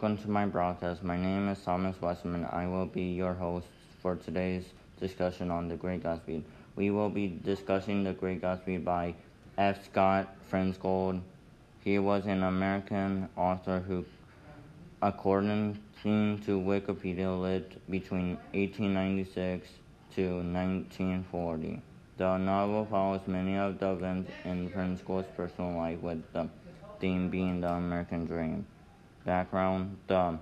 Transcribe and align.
welcome 0.00 0.16
to 0.16 0.30
my 0.30 0.46
broadcast. 0.46 1.02
My 1.02 1.16
name 1.16 1.48
is 1.48 1.60
Thomas 1.64 2.00
Westman. 2.00 2.44
I 2.52 2.68
will 2.68 2.86
be 2.86 3.02
your 3.02 3.34
host 3.34 3.66
for 4.00 4.14
today's 4.14 4.64
discussion 5.00 5.50
on 5.50 5.66
The 5.66 5.74
Great 5.74 6.04
Gatsby. 6.04 6.44
We 6.76 6.90
will 6.90 7.08
be 7.08 7.36
discussing 7.44 8.04
The 8.04 8.12
Great 8.12 8.40
Gatsby 8.40 8.84
by 8.84 9.16
F. 9.56 9.84
Scott 9.86 10.36
Frengold. 10.48 11.20
He 11.82 11.98
was 11.98 12.26
an 12.26 12.44
American 12.44 13.28
author 13.36 13.80
who, 13.80 14.04
according 15.02 15.80
to 16.04 16.60
Wikipedia, 16.60 17.36
lived 17.36 17.74
between 17.90 18.36
1896 18.54 19.68
to 20.14 20.36
1940. 20.36 21.82
The 22.18 22.36
novel 22.36 22.86
follows 22.88 23.22
many 23.26 23.56
of 23.56 23.80
the 23.80 23.90
events 23.90 24.30
in 24.44 24.70
Frengold's 24.70 25.26
personal 25.36 25.76
life, 25.76 26.00
with 26.00 26.22
the 26.32 26.48
theme 27.00 27.30
being 27.30 27.60
the 27.60 27.72
American 27.72 28.26
dream. 28.26 28.64
Background 29.28 29.98
The 30.06 30.38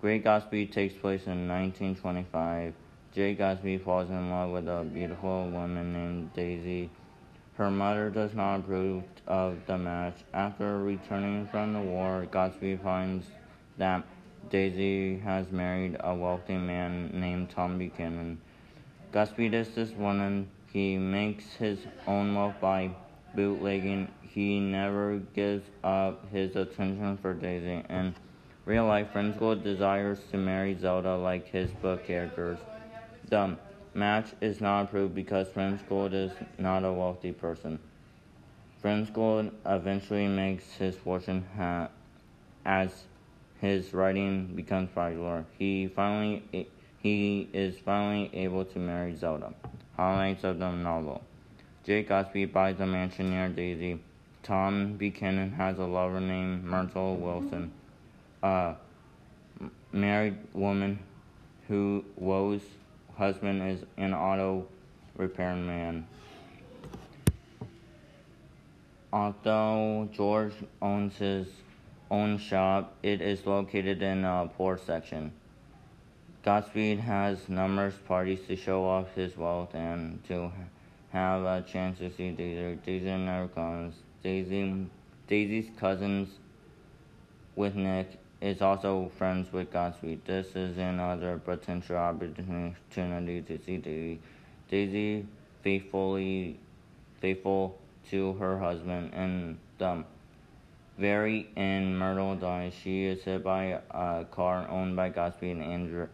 Great 0.00 0.24
Gatsby 0.24 0.72
takes 0.72 0.94
place 0.94 1.26
in 1.26 1.46
1925. 1.46 2.72
Jay 3.14 3.36
Gatsby 3.36 3.84
falls 3.84 4.08
in 4.08 4.30
love 4.30 4.52
with 4.52 4.66
a 4.66 4.82
beautiful 4.82 5.50
woman 5.50 5.92
named 5.92 6.32
Daisy. 6.32 6.88
Her 7.58 7.70
mother 7.70 8.08
does 8.08 8.32
not 8.32 8.60
approve 8.60 9.04
of 9.26 9.58
the 9.66 9.76
match. 9.76 10.14
After 10.32 10.78
returning 10.78 11.48
from 11.48 11.74
the 11.74 11.82
war, 11.82 12.26
Gatsby 12.32 12.82
finds 12.82 13.26
that 13.76 14.06
Daisy 14.48 15.18
has 15.18 15.52
married 15.52 15.98
a 16.00 16.14
wealthy 16.14 16.56
man 16.56 17.10
named 17.12 17.50
Tom 17.50 17.76
Buchanan. 17.76 18.40
Gatsby 19.12 19.52
is 19.52 19.74
this 19.74 19.90
woman. 19.90 20.48
He 20.72 20.96
makes 20.96 21.44
his 21.58 21.78
own 22.06 22.34
wealth 22.34 22.54
by 22.58 22.88
bootlegging. 23.34 24.08
He 24.22 24.60
never 24.60 25.18
gives 25.34 25.66
up 25.84 26.30
his 26.32 26.56
attention 26.56 27.18
for 27.20 27.34
Daisy. 27.34 27.84
In 27.90 28.14
real 28.70 28.86
life, 28.86 29.08
Frengold 29.12 29.64
desires 29.64 30.20
to 30.30 30.36
marry 30.36 30.78
Zelda 30.78 31.16
like 31.16 31.48
his 31.48 31.72
book 31.82 32.06
characters. 32.06 32.56
The 33.28 33.56
match 33.94 34.28
is 34.40 34.60
not 34.60 34.84
approved 34.84 35.12
because 35.12 35.48
Frengold 35.48 36.14
is 36.14 36.30
not 36.56 36.84
a 36.84 36.92
wealthy 36.92 37.32
person. 37.32 37.80
Frengold 38.80 39.50
eventually 39.66 40.28
makes 40.28 40.74
his 40.74 40.94
fortune 40.94 41.44
ha- 41.56 41.88
as 42.64 43.06
his 43.60 43.92
writing 43.92 44.54
becomes 44.54 44.88
popular. 44.94 45.44
He 45.58 45.88
finally 45.88 46.68
he 47.02 47.48
is 47.52 47.76
finally 47.76 48.30
able 48.32 48.64
to 48.66 48.78
marry 48.78 49.16
Zelda. 49.16 49.52
Highlights 49.96 50.44
of 50.44 50.60
the 50.60 50.70
novel. 50.70 51.22
Jake 51.82 52.08
Gatsby 52.08 52.52
buys 52.52 52.78
a 52.78 52.86
mansion 52.86 53.30
near 53.30 53.48
Daisy. 53.48 53.98
Tom 54.44 54.96
Buchanan 54.96 55.50
has 55.50 55.80
a 55.80 55.84
lover 55.84 56.20
named 56.20 56.62
Myrtle 56.64 57.16
Wilson, 57.16 57.72
a 58.42 58.74
married 59.92 60.36
woman 60.54 60.98
who 61.68 62.04
Woe's 62.16 62.62
husband 63.16 63.62
is 63.70 63.84
an 63.96 64.14
auto 64.14 64.66
repairman. 65.16 66.06
Although 69.12 70.08
George 70.12 70.54
owns 70.80 71.16
his 71.16 71.48
own 72.10 72.38
shop, 72.38 72.94
it 73.02 73.20
is 73.20 73.44
located 73.46 74.02
in 74.02 74.24
a 74.24 74.48
poor 74.56 74.78
section. 74.78 75.32
Gatsby 76.44 76.98
has 76.98 77.48
numerous 77.48 77.96
parties 78.06 78.40
to 78.48 78.56
show 78.56 78.84
off 78.84 79.12
his 79.14 79.36
wealth 79.36 79.74
and 79.74 80.24
to 80.28 80.50
have 81.12 81.42
a 81.42 81.62
chance 81.62 81.98
to 81.98 82.10
see 82.12 82.30
Daisy. 82.30 82.78
Daisy 82.86 83.16
never 83.16 83.48
comes. 83.48 83.94
Daisy, 84.22 84.86
Daisy's 85.28 85.70
cousins 85.78 86.28
with 87.56 87.74
Nick 87.74 88.19
is 88.40 88.62
also 88.62 89.10
friends 89.18 89.52
with 89.52 89.72
Gatsby. 89.72 90.20
This 90.24 90.54
is 90.54 90.78
another 90.78 91.38
potential 91.38 91.96
opportunity 91.96 93.42
to 93.42 93.58
see 93.64 93.76
Daisy. 93.76 94.20
Daisy 94.70 95.26
faithfully 95.62 96.58
faithful 97.20 97.78
to 98.10 98.32
her 98.34 98.58
husband 98.58 99.12
and 99.12 99.58
the 99.78 100.04
very 100.98 101.48
end 101.56 101.98
Myrtle 101.98 102.36
dies. 102.36 102.72
She 102.82 103.04
is 103.04 103.22
hit 103.24 103.44
by 103.44 103.80
a 103.90 104.24
car 104.30 104.68
owned 104.68 104.96
by 104.96 105.10
Gatsby 105.10 105.50
and 105.50 106.08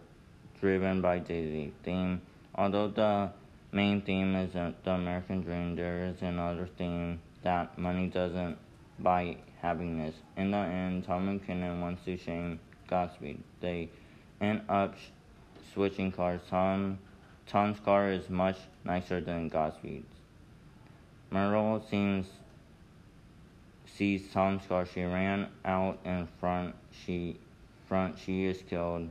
driven 0.61 1.01
by 1.01 1.19
Daisy. 1.19 1.73
Theme 1.85 2.21
although 2.57 2.89
the 2.89 3.31
main 3.73 4.01
theme 4.01 4.35
is 4.35 4.53
the 4.53 4.91
American 4.91 5.43
dream. 5.43 5.77
There 5.77 6.07
is 6.07 6.23
another 6.23 6.69
theme 6.79 7.21
that 7.43 7.79
money 7.79 8.09
doesn't 8.09 8.59
buy 8.99 9.37
happiness. 9.61 10.15
In 10.37 10.51
the 10.51 10.59
end, 10.59 11.05
Tom 11.05 11.27
Buchanan 11.27 11.81
wants 11.81 12.05
to 12.05 12.17
shame 12.17 12.61
Gatsby. 12.89 13.39
They 13.61 13.89
end 14.41 14.62
up 14.69 14.95
switching 15.73 16.12
cars. 16.12 16.41
Tom, 16.49 16.99
Tom's 17.47 17.81
car 17.81 18.11
is 18.11 18.29
much 18.29 18.59
nicer 18.84 19.21
than 19.21 19.51
Gatsby's. 19.51 20.05
Myrtle 21.31 21.84
seems 21.91 22.27
sees 23.97 24.29
Tom's 24.33 24.67
car. 24.67 24.87
She 24.87 25.03
ran 25.03 25.49
out 25.65 25.99
in 26.05 26.28
front. 26.39 26.75
She 26.91 27.37
front. 27.89 28.19
She 28.19 28.45
is 28.45 28.63
killed. 28.69 29.09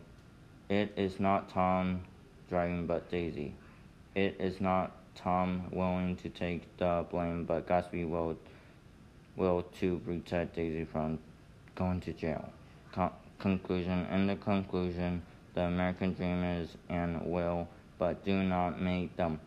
It 0.69 0.93
is 0.95 1.19
not 1.19 1.49
Tom 1.49 2.01
driving, 2.49 2.87
but 2.87 3.09
Daisy. 3.09 3.53
It 4.15 4.35
is 4.39 4.61
not 4.61 4.91
Tom 5.15 5.63
willing 5.71 6.15
to 6.17 6.29
take 6.29 6.77
the 6.77 7.05
blame, 7.09 7.45
but 7.45 7.67
Gatsby 7.67 8.07
will, 8.07 8.37
will 9.35 9.63
to 9.79 9.99
protect 9.99 10.55
Daisy 10.55 10.85
from 10.85 11.19
going 11.75 12.01
to 12.01 12.13
jail. 12.13 12.49
Con- 12.91 13.11
conclusion 13.39 14.05
In 14.11 14.27
the 14.27 14.35
conclusion, 14.35 15.21
the 15.53 15.61
American 15.61 16.13
dream 16.13 16.43
is 16.43 16.69
and 16.89 17.25
will, 17.25 17.67
but 17.97 18.23
do 18.25 18.43
not 18.43 18.81
make 18.81 19.15
them 19.17 19.39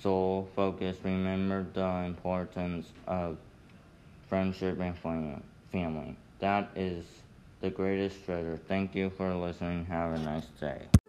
sole 0.00 0.48
focus. 0.56 0.96
Remember 1.04 1.66
the 1.74 1.86
importance 2.06 2.88
of 3.06 3.36
friendship 4.28 4.80
and 4.80 4.96
family. 5.70 6.16
That 6.40 6.70
is 6.74 7.04
the 7.60 7.70
greatest 7.70 8.24
treasure. 8.24 8.58
Thank 8.68 8.94
you 8.94 9.10
for 9.10 9.34
listening. 9.34 9.84
Have 9.86 10.12
a 10.12 10.18
nice 10.18 10.46
day. 10.60 11.01